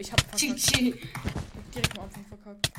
[0.00, 0.40] ich hab verkackt.
[0.40, 0.94] GG.
[1.74, 2.72] Direkt am Anfang verkackt.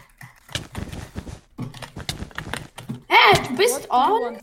[3.08, 4.38] Hä, du bist on?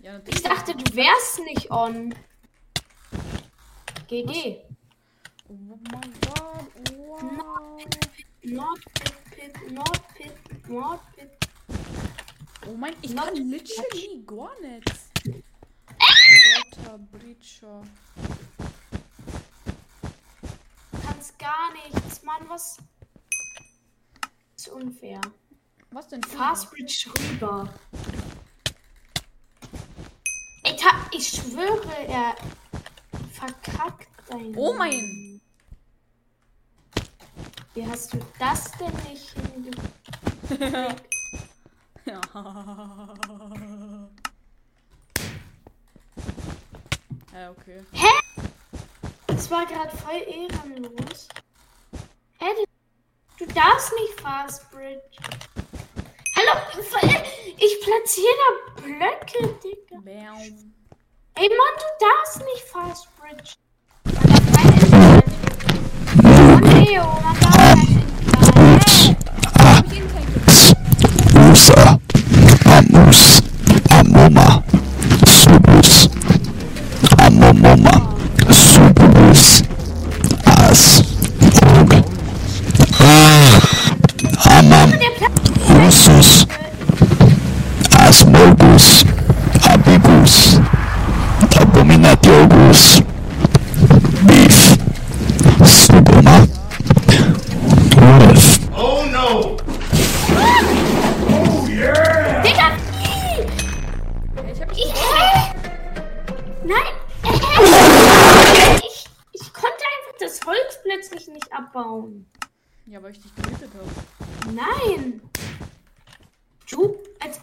[0.00, 0.20] Ja.
[0.26, 2.14] Ich dachte, du wärst nicht on.
[4.08, 4.64] GG.
[5.48, 5.54] Oh
[5.92, 6.66] mein Gott.
[6.96, 7.84] Wow.
[8.42, 11.30] Not pit, pit, not pit, not pit.
[12.66, 15.10] Oh mein, ich Not kann literally gar nichts.
[16.54, 17.82] Water Breacher.
[21.38, 22.78] Gar nichts, Mann, was?
[24.20, 25.20] Das ist unfair.
[25.90, 26.22] Was denn?
[26.22, 27.72] Fastbridge rüber.
[30.64, 32.34] Ey, ta ich schwöre, er
[33.32, 34.54] verkackt dein.
[34.56, 35.40] Oh mein.
[37.74, 41.04] Wie hast du das denn nicht hingekriegt?
[42.04, 42.22] Ja.
[47.34, 47.84] Ja, okay.
[49.38, 51.28] Das war gerade voll ehrenlos.
[52.40, 52.64] Hä, du,
[53.46, 55.00] du darfst nicht Fastbridge.
[56.34, 56.60] Hallo,
[57.56, 60.00] ich platziere da Blöcke, Digga.
[60.02, 60.74] Bam.
[61.36, 63.54] Ey, Mann, du darfst nicht Fastbridge.
[64.02, 65.82] Man darf kein Internet.
[66.20, 67.04] Mann, Leo,
[88.18, 89.04] Asmogus,
[89.62, 90.58] Abibus,
[91.54, 93.00] Abominatiogus,
[94.26, 94.76] Beef,
[95.62, 96.44] Subuma,
[97.94, 99.56] Wolf, Oh no!
[102.42, 102.72] Digga!
[104.50, 104.94] Ich hab Ich?
[106.64, 106.94] Nein!
[108.82, 112.26] Ich, ich konnte einfach das Holz plötzlich nicht abbauen.
[112.86, 114.56] Ja, weil ich dich gehittet habe.
[114.56, 115.20] Nein!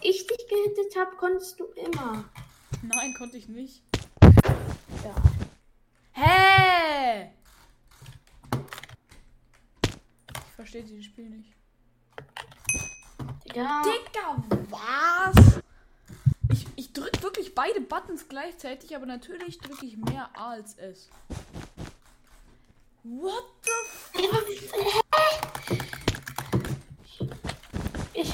[0.08, 2.24] Ich dich gehittet habe, konntest du immer.
[2.80, 3.82] Nein, konnte ich nicht.
[5.02, 5.14] Ja.
[6.12, 7.32] Hä?
[10.30, 11.52] Ich verstehe dieses Spiel nicht.
[13.46, 13.82] Digga.
[13.82, 15.60] Digga, was?
[16.52, 21.08] Ich, ich drück wirklich beide Buttons gleichzeitig, aber natürlich drücke ich mehr A als S.
[23.02, 23.70] What the
[24.20, 25.05] f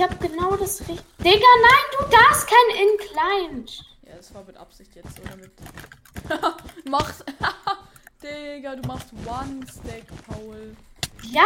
[0.05, 1.01] Ich habe genau das richtige.
[1.19, 3.85] Digga, nein, du darfst kein Inclined.
[4.05, 5.53] Ja, das war mit Absicht jetzt, oder mit.
[6.91, 7.25] machst.
[8.21, 10.77] Digga, du machst One Stack, Paul.
[11.31, 11.45] Ja,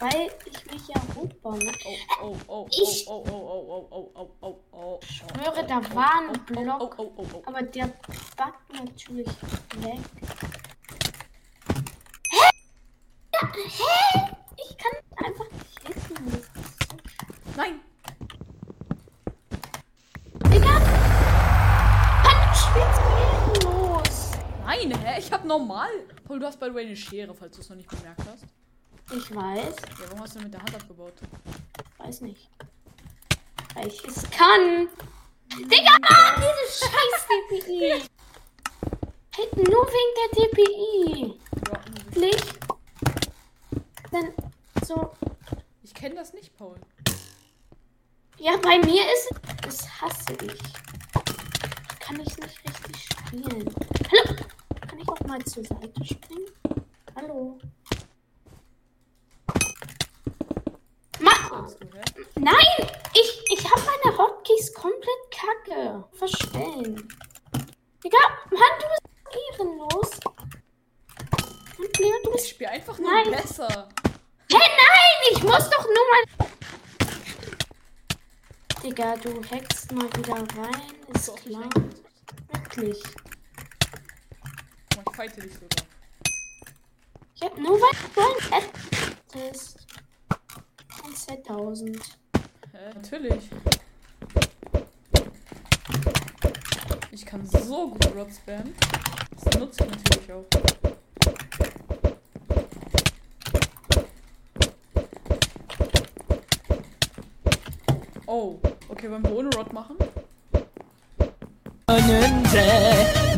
[0.00, 1.56] weil ich mich ja hochbaue.
[1.58, 1.72] Ne?
[1.86, 5.00] Oh, oh, oh, Ich- oh, oh, oh, oh, oh, oh, oh, oh, oh.
[5.06, 6.98] Schwöre, da war ein Oh, Block.
[6.98, 7.42] oh, oh, oh.
[7.46, 7.92] Aber der
[8.36, 9.28] backt natürlich
[9.76, 10.00] weg.
[24.74, 25.18] Nein, hä?
[25.18, 25.88] Ich hab normal.
[26.24, 28.44] Paul, du hast by the way eine Schere, falls du es noch nicht bemerkt hast.
[29.12, 29.76] Ich weiß.
[29.76, 31.14] Ja, warum hast du mit der Hand abgebaut?
[31.98, 32.48] Weiß nicht.
[33.74, 34.88] Weil ich es kann.
[35.52, 38.02] Digga, Mann, diese scheiß DPI.
[39.36, 41.40] Hey, nur wegen der DPI.
[42.10, 42.42] Wirklich?
[44.10, 44.32] Dann
[44.84, 45.12] so.
[45.82, 46.76] ich kenne das nicht, Paul.
[48.38, 49.56] Ja, bei mir ist es.
[49.62, 50.60] Das hasse ich.
[52.00, 53.74] Kann ich nicht richtig spielen.
[54.10, 54.53] Hallo?
[55.24, 56.46] Ich mal zur Seite springen?
[57.16, 57.58] Hallo?
[61.18, 61.32] Ma?
[62.36, 62.90] Nein!
[63.14, 66.04] Ich, ich habe meine Hotkeys komplett kacke.
[66.12, 67.08] Verstellen.
[68.04, 68.18] Digga,
[68.50, 70.10] Mann, du bist ehrenlos.
[71.78, 72.48] Und Leo, du Ich bist.
[72.50, 73.30] spiele einfach nur Nein.
[73.30, 73.88] besser.
[74.50, 75.30] Hä, nein!
[75.32, 76.48] Ich muss doch nur mal.
[78.82, 80.94] Digga, du hackst mal wieder rein.
[81.14, 81.70] Ist ich klar.
[82.52, 83.02] Wirklich.
[85.14, 85.68] Ich fighte dich sogar.
[87.36, 89.86] Ich hab nur ein Ad ist.
[91.04, 91.96] Ein 2000.
[92.72, 92.78] Hä?
[92.96, 93.48] Natürlich.
[97.12, 98.74] Ich kann so gut Rod spammen.
[99.36, 100.46] Das nutze ich natürlich auch.
[108.26, 108.58] Oh,
[108.88, 109.96] okay, wollen wir ohne Rod machen?
[111.88, 112.66] önünde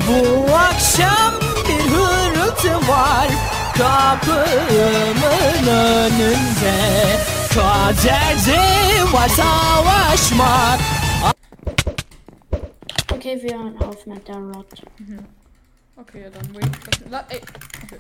[0.09, 1.46] Bu akşam var
[3.79, 6.77] kapımın önünde
[7.55, 10.81] Kaderdi var savaşmak
[13.27, 14.83] Okay, wir hören auf mit der Rot.
[14.99, 15.19] Mhm.
[15.97, 17.11] Okay, ja, dann wait.
[17.11, 17.41] La ey.
[17.85, 17.99] Okay.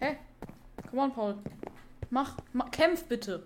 [0.00, 0.16] Hä?
[0.90, 1.34] Come on, Paul.
[2.10, 3.42] Mach, mach, kämpf bitte.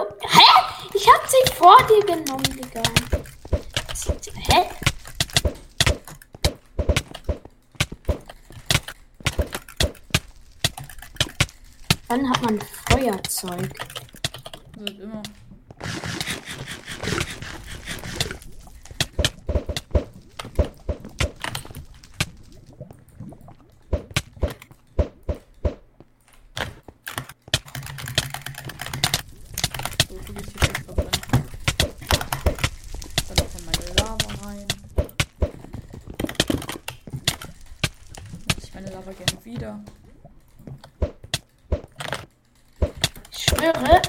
[0.00, 0.08] Hallo?
[0.20, 0.48] Hä?
[0.94, 2.82] Ich hab sie vor dir genommen, Digga.
[4.48, 4.70] Hä?
[12.08, 13.70] Dann hat man Feuerzeug.
[14.78, 15.22] Also immer.
[30.08, 31.12] So, du gehst hier kurz verbrennen.
[33.28, 34.66] Dann noch meine Lava rein.
[38.80, 39.80] Meine Lava gerne wieder.
[43.30, 44.00] Ich schwöre.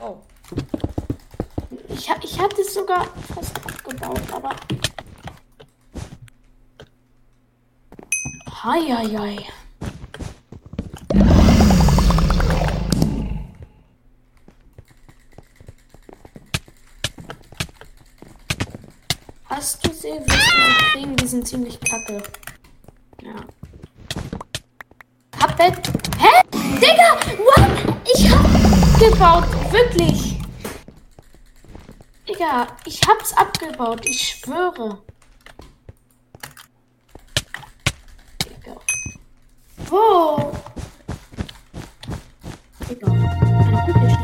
[0.00, 0.16] Oh,
[1.88, 4.56] Ich, ich hatte es sogar fast abgebaut, aber.
[8.64, 9.46] Heieiei.
[19.60, 20.08] Hast du sie?
[20.08, 21.16] Wirst du sie kriegen?
[21.16, 22.22] Die sind ziemlich kacke.
[23.22, 23.36] Ja.
[25.30, 25.76] Puppet?
[26.18, 26.42] Hä?
[26.52, 27.16] Digga!
[27.38, 27.96] What?
[28.12, 29.72] Ich hab gebaut.
[29.72, 30.36] Wirklich.
[32.28, 34.04] Digga, ich hab's abgebaut.
[34.04, 35.02] Ich schwöre.
[38.44, 38.76] Digga.
[39.88, 40.52] Wo?
[42.88, 44.19] Digga.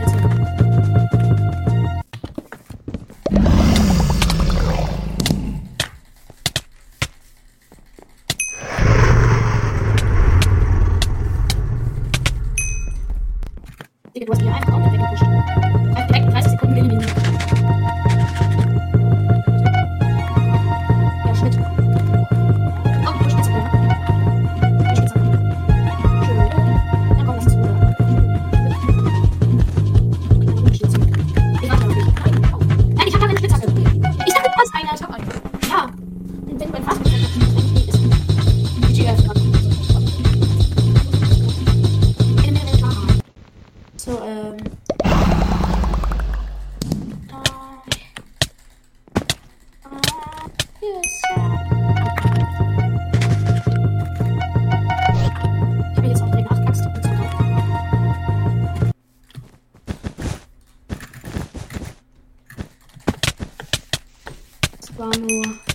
[64.98, 65.65] War nur.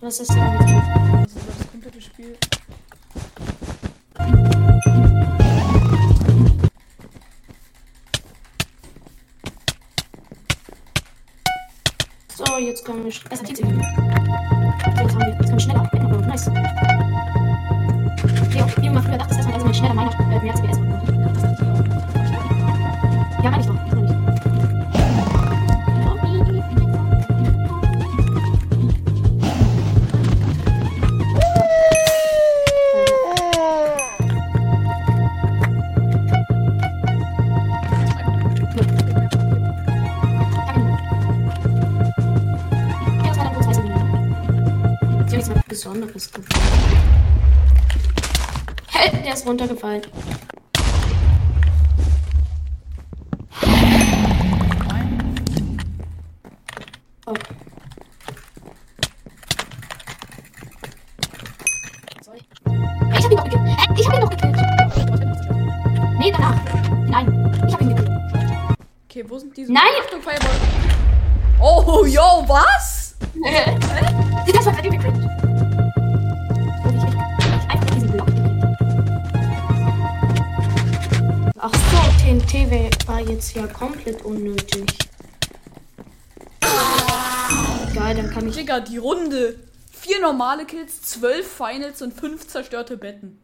[0.00, 2.36] was ist denn mit Das ist das komplette Spiel.
[12.36, 13.08] So, jetzt können wir.
[13.08, 13.80] Es hat jetzt irgendwie.
[13.80, 13.96] Jetzt
[14.98, 15.28] haben wir.
[15.28, 15.90] Jetzt können wir schneller.
[16.26, 16.48] Nice.
[18.42, 19.35] Okay, wir machen wieder das.
[45.86, 46.72] Besonderes gefallen.
[48.88, 49.22] Hä?
[49.24, 50.02] Der ist runtergefallen.
[57.26, 57.34] Oh.
[63.12, 63.62] Hey, ich hab ihn doch gekillt.
[63.78, 63.94] Hä?
[63.96, 64.56] Ich hab ihn doch gekillt.
[66.18, 66.60] Nee, danach.
[67.06, 68.10] Nein, ich hab ihn gekillt.
[69.08, 69.72] Okay, wo sind diese?
[69.72, 69.84] Nein!
[70.02, 70.50] Achtung, Fireball.
[71.60, 73.14] Oh, yo, was?
[83.16, 84.84] war jetzt ja komplett unnötig.
[87.94, 88.56] Geil, dann kann ich.
[88.56, 89.58] Digga, die Runde.
[89.90, 93.38] Vier normale Kills, zwölf Finals und fünf zerstörte Betten.